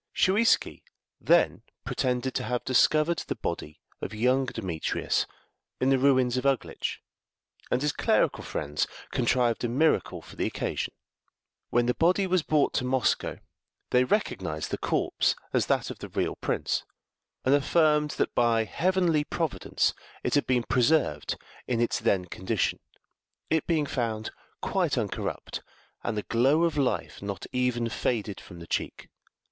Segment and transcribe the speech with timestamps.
[0.15, 0.81] Shuiski
[1.19, 5.27] then pretended to have discovered the body of young Demetrius
[5.79, 7.03] in the ruins of Uglitch,
[7.69, 10.95] and his clerical friends contrived a miracle for the occasion.
[11.69, 13.37] When the body was brought to Moscow,
[13.91, 16.83] they recognized the corpse as that of the real prince,
[17.45, 19.93] and affirmed that by heavenly providence
[20.23, 21.37] it had been preserved
[21.67, 22.79] in its then condition
[23.51, 24.31] it being found
[24.63, 25.61] quite uncorrupt,
[26.03, 29.07] and the glow of life not even faded from the cheek.